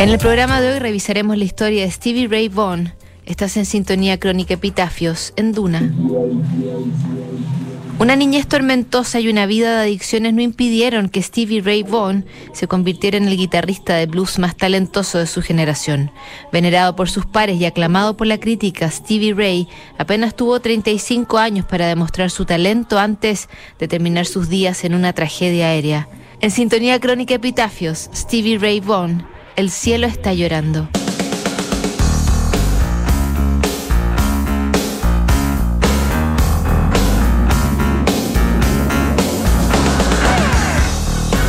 [0.00, 2.94] En el programa de hoy revisaremos la historia de Stevie Ray Vaughan.
[3.26, 5.94] Estás en sintonía crónica Epitafios en Duna.
[8.00, 12.66] Una niñez tormentosa y una vida de adicciones no impidieron que Stevie Ray Vaughan se
[12.66, 16.10] convirtiera en el guitarrista de blues más talentoso de su generación.
[16.52, 21.66] Venerado por sus pares y aclamado por la crítica, Stevie Ray apenas tuvo 35 años
[21.66, 23.48] para demostrar su talento antes
[23.78, 26.08] de terminar sus días en una tragedia aérea.
[26.40, 30.88] En sintonía crónica Epitafios, Stevie Ray Vaughan, El cielo está llorando.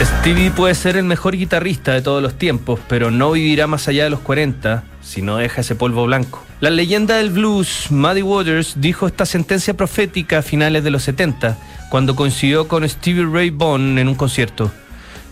[0.04, 4.04] Stevie puede ser el mejor guitarrista de todos los tiempos, pero no vivirá más allá
[4.04, 6.44] de los 40 si no deja ese polvo blanco.
[6.60, 11.58] La leyenda del blues, Muddy Waters, dijo esta sentencia profética a finales de los 70,
[11.90, 14.72] cuando coincidió con Stevie Ray Vaughan en un concierto.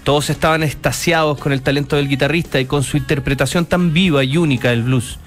[0.04, 4.36] Todos estaban extasiados con el talento del guitarrista y con su interpretación tan viva y
[4.36, 5.18] única del blues.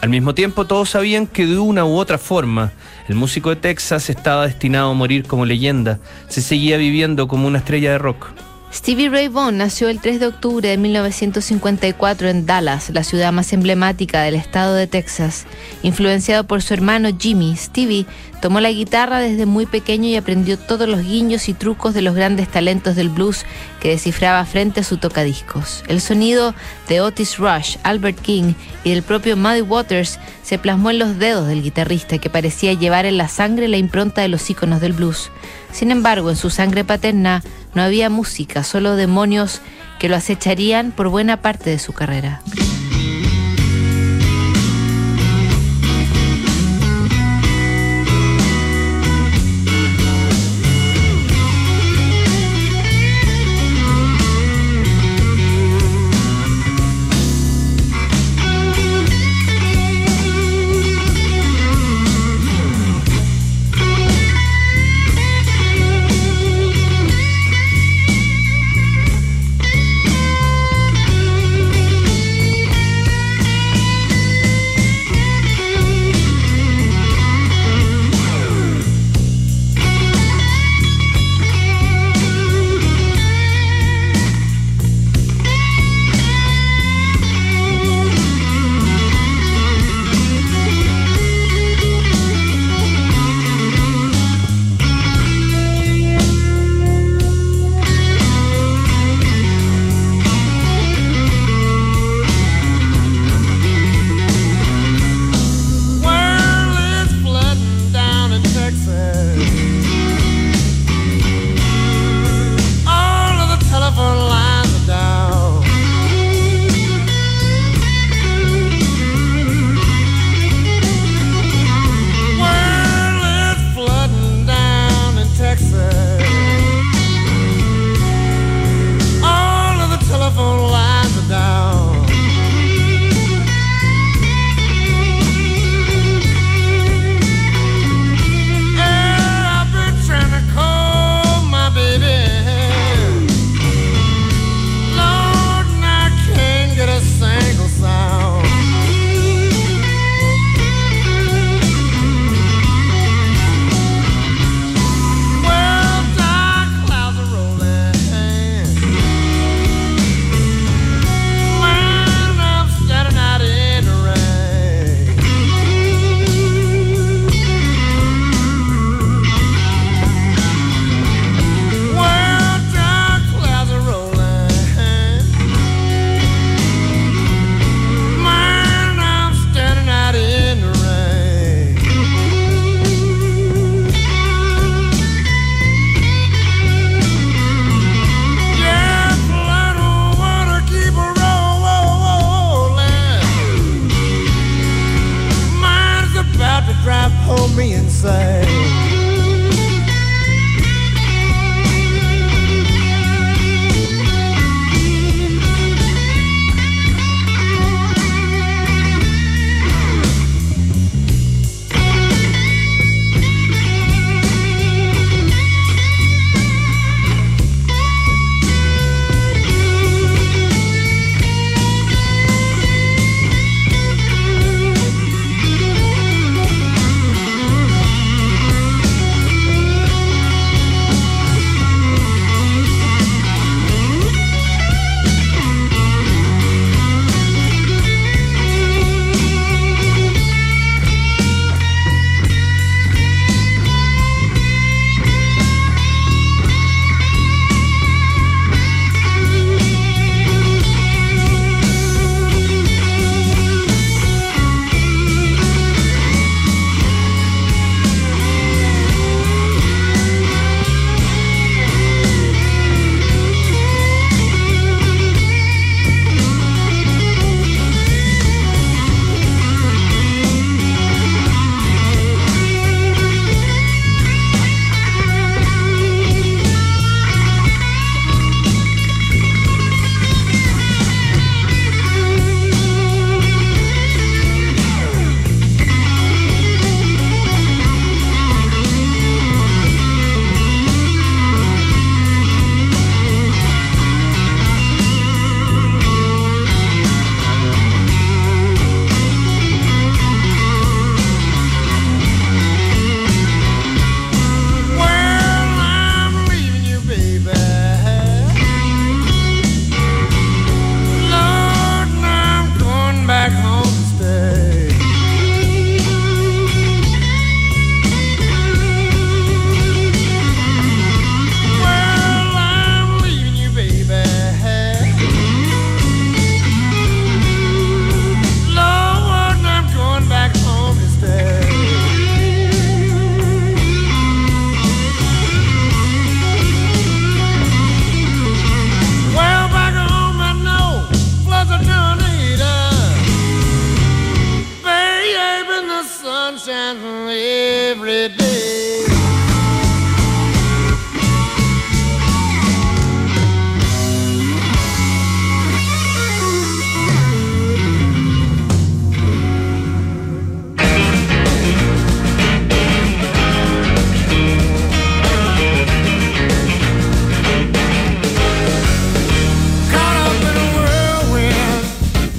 [0.00, 2.72] Al mismo tiempo, todos sabían que de una u otra forma,
[3.08, 7.58] el músico de Texas estaba destinado a morir como leyenda, se seguía viviendo como una
[7.58, 8.26] estrella de rock.
[8.74, 13.52] Stevie Ray Vaughan nació el 3 de octubre de 1954 en Dallas, la ciudad más
[13.52, 15.46] emblemática del estado de Texas.
[15.84, 18.04] Influenciado por su hermano Jimmy, Stevie
[18.42, 22.16] tomó la guitarra desde muy pequeño y aprendió todos los guiños y trucos de los
[22.16, 23.46] grandes talentos del blues
[23.80, 25.84] que descifraba frente a su tocadiscos.
[25.86, 26.52] El sonido
[26.88, 31.46] de Otis Rush, Albert King y del propio Muddy Waters se plasmó en los dedos
[31.46, 35.30] del guitarrista que parecía llevar en la sangre la impronta de los íconos del blues.
[35.72, 37.42] Sin embargo, en su sangre paterna
[37.74, 39.60] no había música, solo demonios
[39.98, 42.40] que lo acecharían por buena parte de su carrera.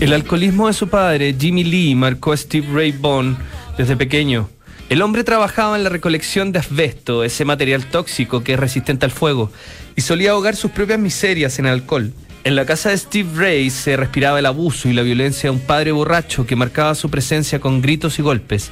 [0.05, 3.35] El alcoholismo de su padre, Jimmy Lee, marcó a Steve Ray Vaughan
[3.75, 4.47] desde pequeño.
[4.87, 9.11] El hombre trabajaba en la recolección de asbesto, ese material tóxico que es resistente al
[9.11, 9.51] fuego,
[9.95, 12.13] y solía ahogar sus propias miserias en alcohol.
[12.43, 15.61] En la casa de Steve Ray se respiraba el abuso y la violencia de un
[15.61, 18.69] padre borracho que marcaba su presencia con gritos y golpes.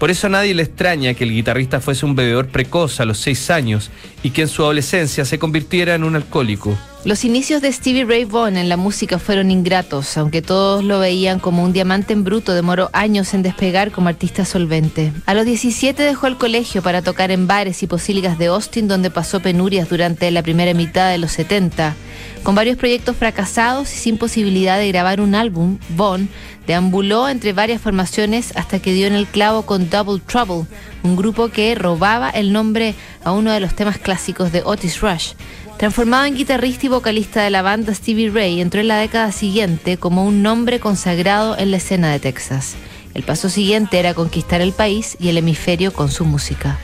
[0.00, 3.18] Por eso a nadie le extraña que el guitarrista fuese un bebedor precoz a los
[3.18, 3.92] seis años
[4.24, 6.76] y que en su adolescencia se convirtiera en un alcohólico.
[7.04, 11.38] Los inicios de Stevie Ray Vaughan en la música fueron ingratos, aunque todos lo veían
[11.38, 15.12] como un diamante en bruto, demoró años en despegar como artista solvente.
[15.24, 19.10] A los 17 dejó el colegio para tocar en bares y posíligas de Austin, donde
[19.10, 21.94] pasó penurias durante la primera mitad de los 70.
[22.42, 26.28] Con varios proyectos fracasados y sin posibilidad de grabar un álbum, Vaughan
[26.66, 30.66] deambuló entre varias formaciones hasta que dio en el clavo con Double Trouble,
[31.04, 35.32] un grupo que robaba el nombre a uno de los temas clásicos de Otis Rush.
[35.78, 39.98] Transformado en guitarrista y vocalista de la banda, Stevie Ray entró en la década siguiente
[39.98, 42.76] como un nombre consagrado en la escena de Texas.
[43.12, 46.78] El paso siguiente era conquistar el país y el hemisferio con su música.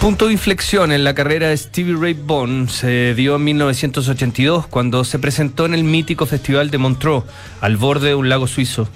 [0.00, 5.04] Punto de inflexión en la carrera de Stevie Ray Vaughan se dio en 1982 cuando
[5.04, 7.24] se presentó en el mítico Festival de Montreux,
[7.60, 8.88] al borde de un lago suizo.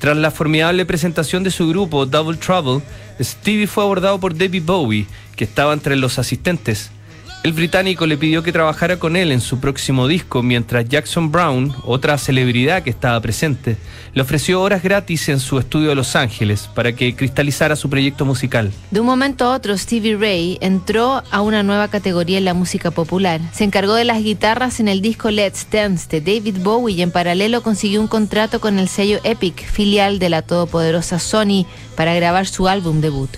[0.00, 2.82] Tras la formidable presentación de su grupo Double Trouble,
[3.20, 6.90] Stevie fue abordado por David Bowie, que estaba entre los asistentes.
[7.42, 11.74] El británico le pidió que trabajara con él en su próximo disco, mientras Jackson Brown,
[11.86, 13.78] otra celebridad que estaba presente,
[14.12, 18.26] le ofreció horas gratis en su estudio de Los Ángeles para que cristalizara su proyecto
[18.26, 18.70] musical.
[18.90, 22.90] De un momento a otro, Stevie Ray entró a una nueva categoría en la música
[22.90, 23.40] popular.
[23.54, 27.10] Se encargó de las guitarras en el disco Let's Dance de David Bowie y en
[27.10, 31.64] paralelo consiguió un contrato con el sello Epic, filial de la todopoderosa Sony,
[31.96, 33.30] para grabar su álbum debut.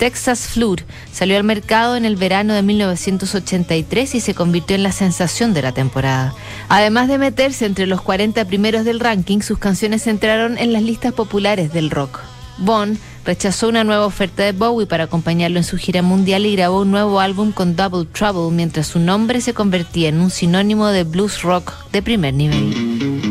[0.00, 0.80] Texas Flood
[1.12, 5.60] salió al mercado en el verano de 1983 y se convirtió en la sensación de
[5.60, 6.32] la temporada.
[6.70, 11.12] Además de meterse entre los 40 primeros del ranking, sus canciones entraron en las listas
[11.12, 12.18] populares del rock.
[12.56, 16.80] Bond rechazó una nueva oferta de Bowie para acompañarlo en su gira mundial y grabó
[16.80, 21.04] un nuevo álbum con Double Trouble mientras su nombre se convertía en un sinónimo de
[21.04, 23.29] blues rock de primer nivel.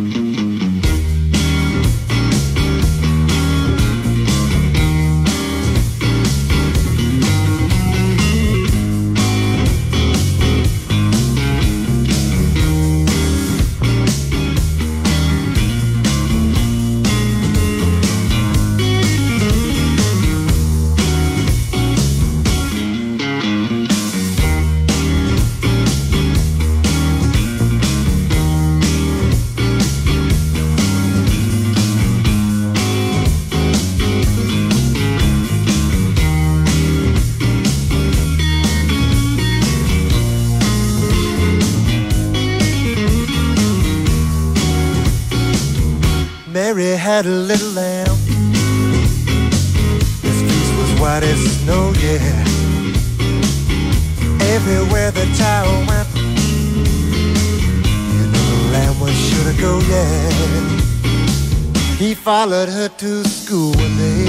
[62.50, 64.26] Followed her to school one day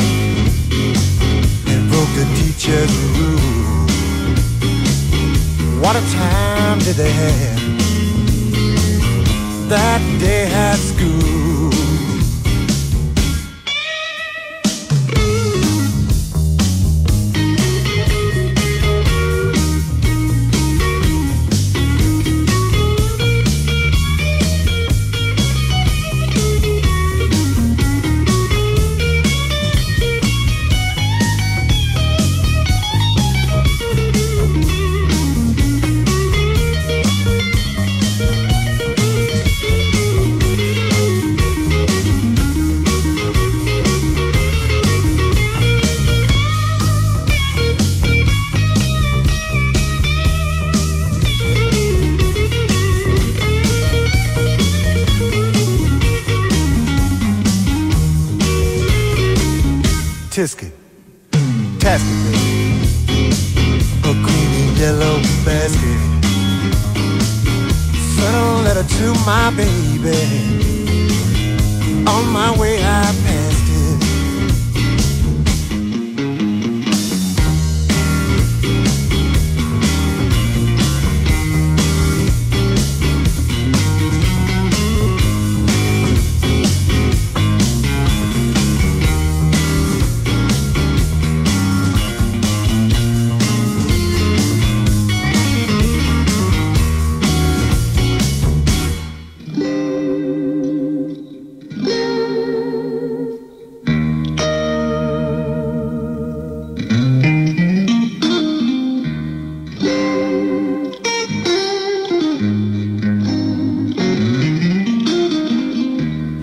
[1.73, 3.87] and broke the teacher's rule.
[5.81, 7.61] What a time did they have
[9.71, 11.60] that day at school?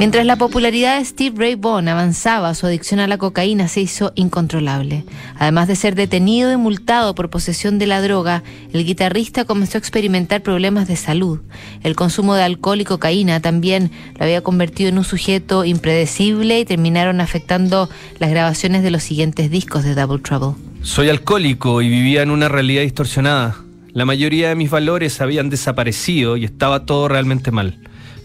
[0.08, 4.14] Mientras la popularidad de Steve Ray Vaughan avanzaba, su adicción a la cocaína se hizo
[4.16, 5.04] incontrolable.
[5.38, 9.80] Además de ser detenido y multado por posesión de la droga, el guitarrista comenzó a
[9.80, 11.42] experimentar problemas de salud.
[11.84, 16.64] El consumo de alcohol y cocaína también lo había convertido en un sujeto impredecible y
[16.64, 20.56] terminaron afectando las grabaciones de los siguientes discos de Double Trouble.
[20.84, 23.58] Soy alcohólico y vivía en una realidad distorsionada.
[23.92, 27.78] La mayoría de mis valores habían desaparecido y estaba todo realmente mal.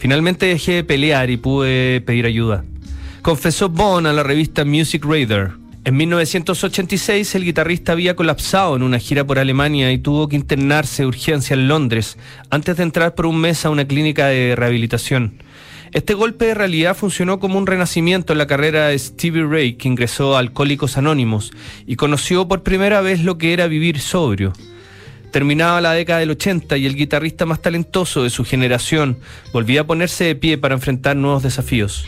[0.02, 2.64] Finalmente dejé de pelear y pude pedir ayuda.
[3.22, 5.52] Confesó Bond a la revista Music Radar.
[5.84, 11.04] En 1986 el guitarrista había colapsado en una gira por Alemania y tuvo que internarse
[11.04, 12.18] de urgencia en Londres
[12.50, 15.34] antes de entrar por un mes a una clínica de rehabilitación.
[15.92, 19.86] Este golpe de realidad funcionó como un renacimiento en la carrera de Stevie Ray, que
[19.86, 21.52] ingresó a Alcohólicos Anónimos
[21.86, 24.52] y conoció por primera vez lo que era vivir sobrio.
[25.32, 29.16] Terminaba la década del 80 y el guitarrista más talentoso de su generación
[29.52, 32.06] volvía a ponerse de pie para enfrentar nuevos desafíos.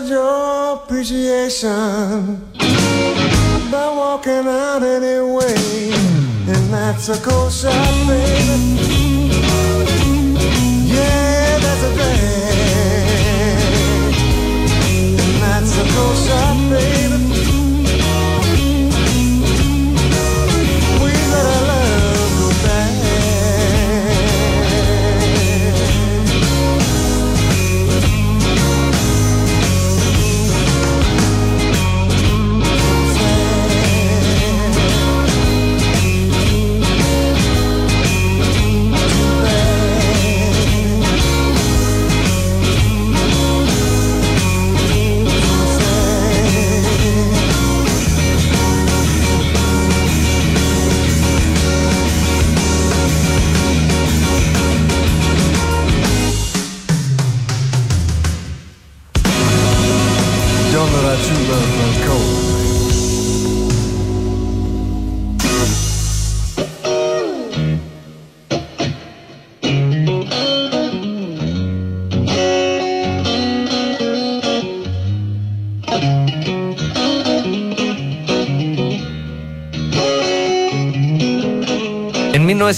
[0.00, 2.40] showed your appreciation
[3.70, 5.90] by walking out anyway,
[6.48, 8.78] and that's a cool shot, baby.
[10.86, 12.34] Yeah, that's a thing,
[15.18, 16.99] and that's a cool shot, baby.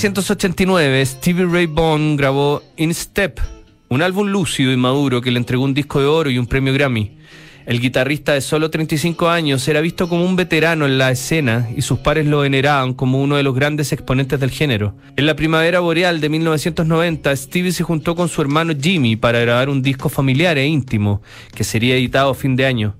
[0.02, 3.38] 1989, Stevie Ray Vaughan grabó In Step,
[3.88, 6.72] un álbum lúcido y maduro que le entregó un disco de oro y un premio
[6.72, 7.18] Grammy.
[7.66, 11.82] El guitarrista de solo 35 años era visto como un veterano en la escena y
[11.82, 14.96] sus pares lo veneraban como uno de los grandes exponentes del género.
[15.14, 19.68] En la primavera boreal de 1990, Stevie se juntó con su hermano Jimmy para grabar
[19.68, 21.22] un disco familiar e íntimo
[21.54, 22.96] que sería editado a fin de año.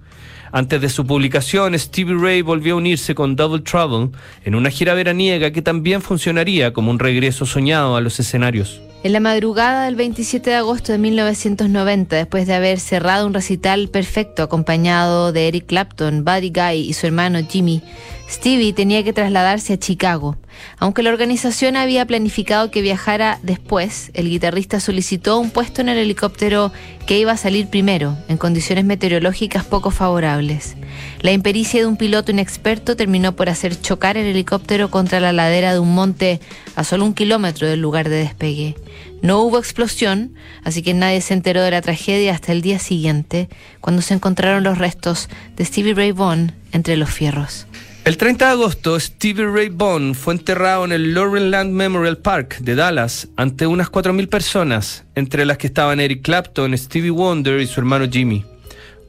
[0.54, 4.10] Antes de su publicación, Stevie Ray volvió a unirse con Double Trouble
[4.44, 8.82] en una gira veraniega que también funcionaría como un regreso soñado a los escenarios.
[9.04, 13.88] En la madrugada del 27 de agosto de 1990, después de haber cerrado un recital
[13.88, 17.82] perfecto acompañado de Eric Clapton, Buddy Guy y su hermano Jimmy,
[18.30, 20.36] Stevie tenía que trasladarse a Chicago.
[20.78, 25.98] Aunque la organización había planificado que viajara después, el guitarrista solicitó un puesto en el
[25.98, 26.70] helicóptero
[27.04, 30.76] que iba a salir primero, en condiciones meteorológicas poco favorables.
[31.20, 35.72] La impericia de un piloto inexperto terminó por hacer chocar el helicóptero contra la ladera
[35.72, 36.40] de un monte
[36.74, 38.76] a solo un kilómetro del lugar de despegue.
[39.22, 43.48] No hubo explosión, así que nadie se enteró de la tragedia hasta el día siguiente,
[43.80, 47.66] cuando se encontraron los restos de Stevie Ray Vaughan entre los fierros.
[48.04, 52.74] El 30 de agosto, Stevie Ray Vaughan fue enterrado en el Land Memorial Park de
[52.74, 57.78] Dallas ante unas 4.000 personas, entre las que estaban Eric Clapton, Stevie Wonder y su
[57.78, 58.44] hermano Jimmy.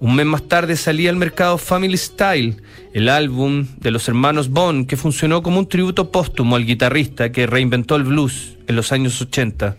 [0.03, 2.57] Un mes más tarde salía al mercado Family Style,
[2.93, 7.47] el álbum de los hermanos Bond que funcionó como un tributo póstumo al guitarrista que
[7.47, 9.77] reinventó el blues en los años 80.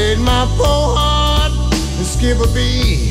[0.00, 1.52] laid my poor heart
[1.98, 3.09] and skip a beat.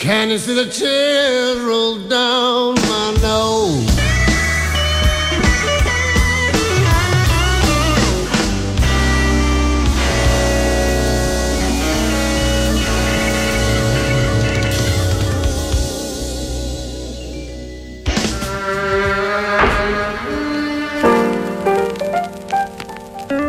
[0.00, 3.86] Can you see the tears roll down my nose?